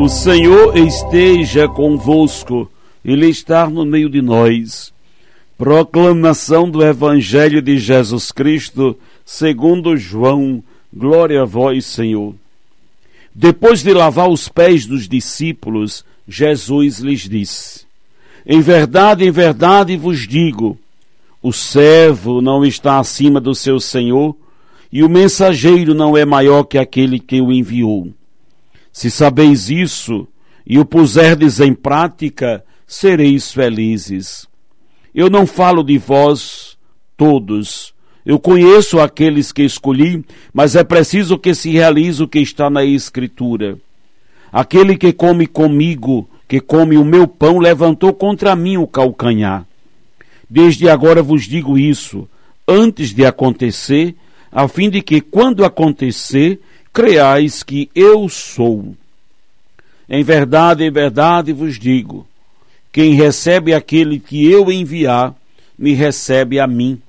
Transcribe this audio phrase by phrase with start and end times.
[0.00, 2.70] O Senhor esteja convosco,
[3.04, 4.94] Ele está no meio de nós.
[5.58, 10.64] Proclamação do Evangelho de Jesus Cristo, segundo João.
[10.90, 12.34] Glória a vós, Senhor.
[13.34, 17.84] Depois de lavar os pés dos discípulos, Jesus lhes disse:
[18.46, 20.78] Em verdade, em verdade vos digo:
[21.42, 24.34] o servo não está acima do seu senhor,
[24.90, 28.08] e o mensageiro não é maior que aquele que o enviou.
[28.92, 30.26] Se sabeis isso
[30.66, 34.46] e o puserdes em prática, sereis felizes.
[35.14, 36.76] Eu não falo de vós
[37.16, 37.92] todos.
[38.24, 42.84] Eu conheço aqueles que escolhi, mas é preciso que se realize o que está na
[42.84, 43.78] Escritura.
[44.52, 49.66] Aquele que come comigo, que come o meu pão, levantou contra mim o calcanhar.
[50.48, 52.28] Desde agora vos digo isso,
[52.66, 54.16] antes de acontecer,
[54.50, 56.60] a fim de que, quando acontecer,
[56.92, 58.94] creais que eu sou.
[60.08, 62.26] Em verdade, em verdade vos digo:
[62.92, 65.34] quem recebe aquele que eu enviar,
[65.78, 67.00] me recebe a mim.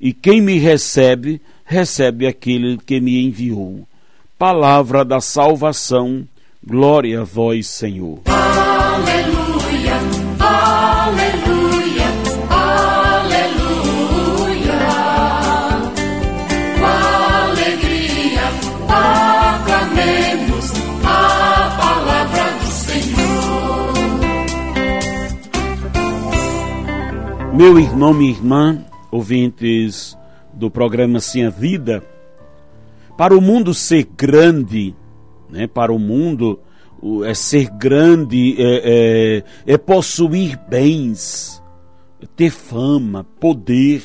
[0.00, 3.86] E quem me recebe, recebe aquele que me enviou.
[4.38, 6.28] Palavra da salvação,
[6.62, 8.35] glória a vós, Senhor.
[27.56, 30.14] Meu irmão, minha irmã, ouvintes
[30.52, 32.04] do programa Sim a Vida,
[33.16, 34.94] para o mundo ser grande,
[35.48, 36.60] né, para o mundo
[37.24, 41.62] é ser grande, é, é, é possuir bens,
[42.20, 44.02] é ter fama, poder.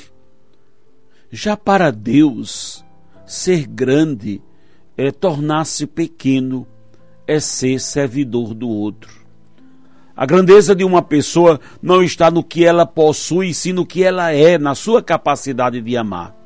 [1.30, 2.86] Já para Deus,
[3.26, 4.42] ser grande
[4.96, 6.66] é tornar-se pequeno,
[7.28, 9.21] é ser servidor do outro.
[10.22, 14.32] A grandeza de uma pessoa não está no que ela possui, sim no que ela
[14.32, 16.38] é, na sua capacidade de amar.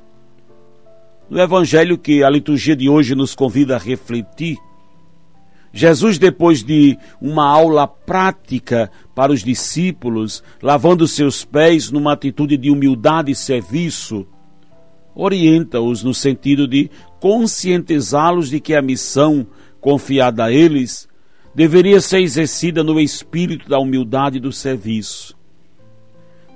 [1.29, 4.57] No evangelho que a liturgia de hoje nos convida a refletir,
[5.73, 12.69] Jesus, depois de uma aula prática para os discípulos, lavando seus pés numa atitude de
[12.69, 14.25] humildade e serviço,
[15.13, 19.45] orienta-os no sentido de conscientizá-los de que a missão
[19.81, 21.09] confiada a eles
[21.55, 25.35] deveria ser exercida no espírito da humildade e do serviço.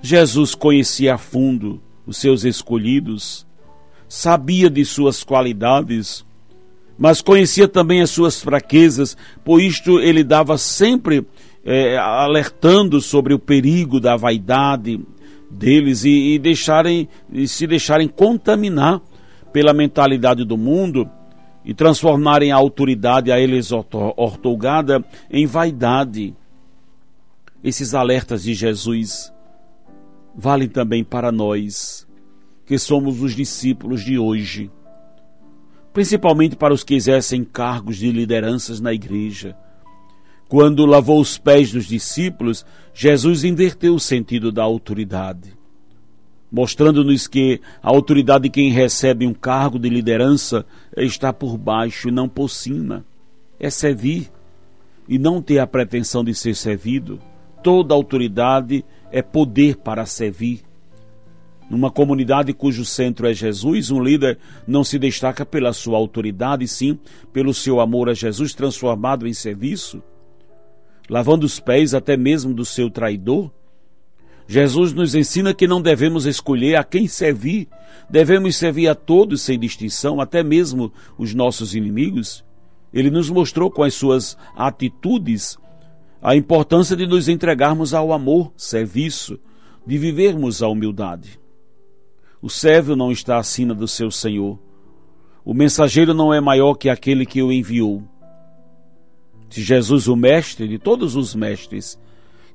[0.01, 3.47] Jesus conhecia a fundo os seus escolhidos,
[4.07, 6.25] sabia de suas qualidades,
[6.97, 11.25] mas conhecia também as suas fraquezas, por isto ele dava sempre
[11.63, 14.99] eh, alertando sobre o perigo da vaidade
[15.49, 19.01] deles e, e deixarem e se deixarem contaminar
[19.53, 21.09] pela mentalidade do mundo
[21.69, 26.35] e transformarem a autoridade a eles orto- ortogada em vaidade.
[27.63, 29.31] Esses alertas de Jesus
[30.35, 32.07] valem também para nós,
[32.65, 34.71] que somos os discípulos de hoje,
[35.93, 39.55] principalmente para os que exercem cargos de lideranças na igreja.
[40.47, 42.65] Quando lavou os pés dos discípulos,
[42.95, 45.55] Jesus inverteu o sentido da autoridade,
[46.51, 50.65] mostrando-nos que a autoridade de quem recebe um cargo de liderança
[50.97, 53.05] está por baixo e não por cima.
[53.59, 54.31] É servir
[55.07, 57.19] e não ter a pretensão de ser servido.
[57.63, 60.61] Toda autoridade é poder para servir.
[61.69, 66.97] Numa comunidade cujo centro é Jesus, um líder não se destaca pela sua autoridade, sim
[67.31, 70.01] pelo seu amor a Jesus transformado em serviço,
[71.07, 73.51] lavando os pés até mesmo do seu traidor.
[74.51, 77.67] Jesus nos ensina que não devemos escolher a quem servir,
[78.09, 82.43] devemos servir a todos sem distinção, até mesmo os nossos inimigos.
[82.91, 85.55] Ele nos mostrou com as suas atitudes
[86.19, 89.39] a importância de nos entregarmos ao amor, serviço,
[89.85, 91.39] de vivermos a humildade.
[92.41, 94.57] O servo não está acima do seu senhor.
[95.45, 98.03] O mensageiro não é maior que aquele que o enviou.
[99.47, 101.99] Se Jesus, o mestre de todos os mestres,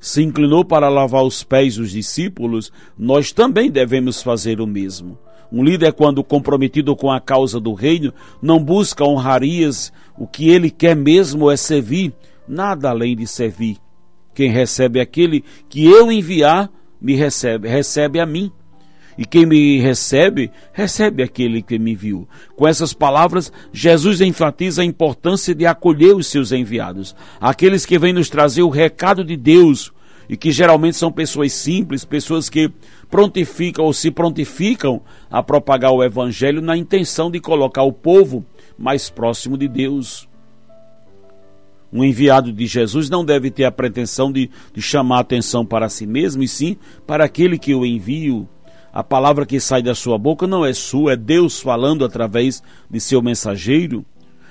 [0.00, 5.18] se inclinou para lavar os pés dos discípulos, nós também devemos fazer o mesmo.
[5.52, 8.12] Um líder, quando comprometido com a causa do reino,
[8.42, 12.12] não busca honrarias, o que ele quer mesmo é servir,
[12.48, 13.78] nada além de servir.
[14.34, 16.68] Quem recebe aquele que eu enviar,
[17.00, 18.50] me recebe, recebe a mim.
[19.16, 22.28] E quem me recebe, recebe aquele que me enviou.
[22.56, 28.12] Com essas palavras, Jesus enfatiza a importância de acolher os seus enviados, aqueles que vêm
[28.12, 29.92] nos trazer o recado de Deus,
[30.28, 32.70] e que geralmente são pessoas simples, pessoas que
[33.10, 38.44] prontificam ou se prontificam a propagar o evangelho na intenção de colocar o povo
[38.76, 40.28] mais próximo de Deus.
[41.92, 46.06] Um enviado de Jesus não deve ter a pretensão de, de chamar atenção para si
[46.06, 46.76] mesmo, e sim
[47.06, 48.48] para aquele que o envio.
[48.94, 53.00] A palavra que sai da sua boca não é sua, é Deus falando através de
[53.00, 54.06] seu mensageiro.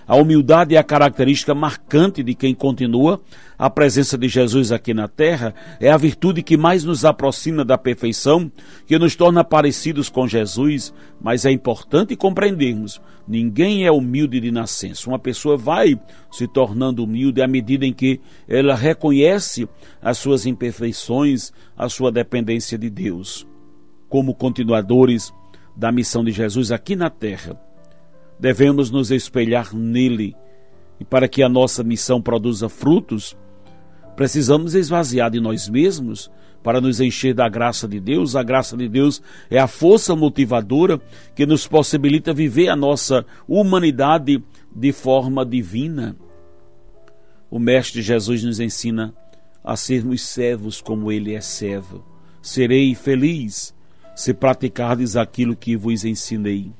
[0.06, 3.22] A humildade é a característica marcante de quem continua
[3.57, 7.78] a presença de Jesus aqui na terra, é a virtude que mais nos aproxima da
[7.78, 8.51] perfeição,
[8.86, 15.10] que nos torna parecidos com Jesus, mas é importante compreendermos: ninguém é humilde de nascença.
[15.10, 15.98] Uma pessoa vai
[16.34, 19.69] se tornando humilde à medida em que ela reconhece
[20.01, 23.48] as suas imperfeições, a sua dependência de Deus.
[24.13, 25.33] Como continuadores
[25.75, 27.60] da missão de Jesus aqui na terra,
[28.39, 30.36] devemos nos espelhar nele.
[31.00, 33.36] E para que a nossa missão produza frutos,
[34.15, 36.30] precisamos esvaziar de nós mesmos
[36.62, 38.36] para nos encher da graça de Deus.
[38.36, 39.19] A graça de Deus
[39.50, 41.01] é a força motivadora
[41.36, 44.44] que nos possibilita viver a nossa humanidade
[44.75, 46.16] de forma divina.
[47.50, 49.12] O Mestre Jesus nos ensina
[49.63, 52.06] a sermos servos como ele é servo.
[52.44, 53.74] Serei feliz
[54.15, 56.71] se praticardes aquilo que vos ensinei.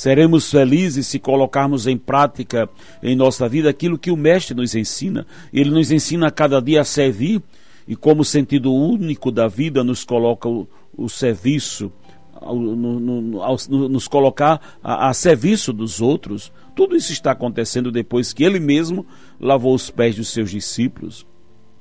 [0.00, 2.70] Seremos felizes se colocarmos em prática
[3.02, 5.26] em nossa vida aquilo que o Mestre nos ensina.
[5.52, 7.42] Ele nos ensina a cada dia a servir
[7.86, 10.66] e, como sentido único da vida, nos coloca o,
[10.96, 11.92] o serviço,
[12.40, 16.50] no, no, no, nos colocar a, a serviço dos outros.
[16.74, 19.04] Tudo isso está acontecendo depois que ele mesmo
[19.38, 21.26] lavou os pés dos seus discípulos.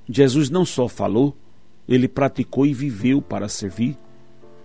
[0.09, 1.37] Jesus não só falou,
[1.87, 3.95] ele praticou e viveu para servir.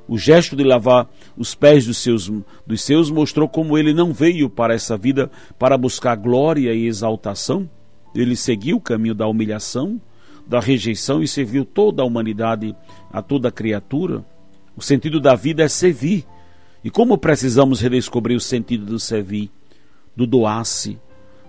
[0.06, 2.30] O gesto de lavar os pés dos seus,
[2.66, 7.68] dos seus mostrou como ele não veio para essa vida para buscar glória e exaltação.
[8.14, 10.00] Ele seguiu o caminho da humilhação,
[10.46, 12.76] da rejeição e serviu toda a humanidade,
[13.10, 14.24] a toda a criatura.
[14.76, 16.24] O sentido da vida é servir.
[16.82, 19.50] E como precisamos redescobrir o sentido do servir,
[20.14, 20.98] do doar-se,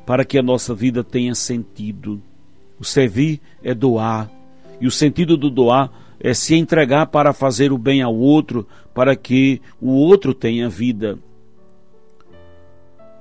[0.05, 2.21] para que a nossa vida tenha sentido.
[2.79, 4.31] O servir é doar,
[4.79, 5.91] e o sentido do doar
[6.25, 11.19] é se entregar para fazer o bem ao outro, para que o outro tenha vida.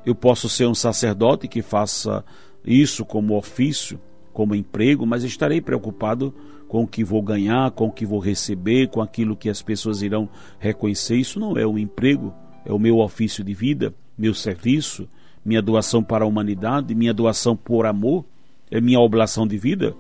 [0.06, 2.24] Eu posso ser um sacerdote que faça
[2.64, 4.00] isso como ofício,
[4.32, 6.34] como emprego, mas estarei preocupado
[6.66, 10.00] com o que vou ganhar, com o que vou receber, com aquilo que as pessoas
[10.00, 10.26] irão
[10.58, 11.16] reconhecer.
[11.16, 12.32] Isso não é um emprego,
[12.64, 15.06] é o meu ofício de vida, meu serviço,
[15.44, 18.24] minha doação para a humanidade, minha doação por amor,
[18.70, 19.94] é minha oblação de vida.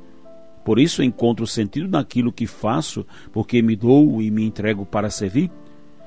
[0.64, 5.50] Por isso encontro sentido naquilo que faço, porque me dou e me entrego para servir.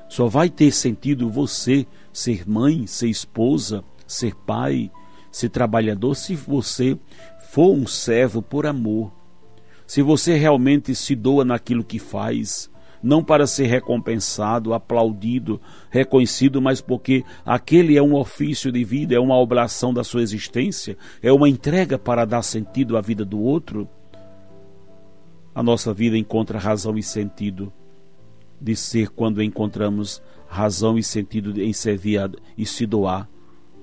[0.08, 4.90] Só vai ter sentido você ser mãe, ser esposa, ser pai,
[5.30, 6.98] ser trabalhador, se você
[7.50, 9.12] for um servo por amor.
[9.86, 12.70] Se você realmente se doa naquilo que faz,
[13.02, 19.20] não para ser recompensado, aplaudido, reconhecido, mas porque aquele é um ofício de vida, é
[19.20, 23.88] uma oblação da sua existência, é uma entrega para dar sentido à vida do outro
[25.58, 27.72] a nossa vida encontra razão e sentido
[28.60, 33.28] de ser quando encontramos razão e sentido em servir e se doar.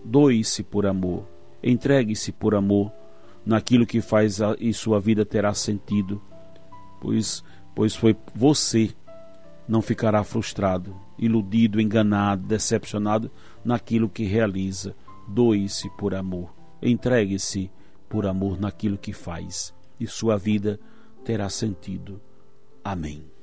[0.01, 1.27] Doe-se por amor,
[1.61, 2.93] entregue-se por amor
[3.45, 6.21] naquilo que faz a, e sua vida terá sentido,
[7.01, 7.43] pois,
[7.75, 8.91] pois foi você
[9.67, 13.29] não ficará frustrado, iludido, enganado, decepcionado
[13.65, 14.95] naquilo que realiza.
[15.27, 17.69] Doe-se por amor, entregue-se
[18.07, 20.79] por amor naquilo que faz, e sua vida
[21.25, 22.21] terá sentido.
[22.83, 23.34] Amém.